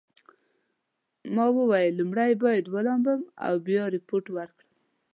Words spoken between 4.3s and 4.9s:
ورکړم.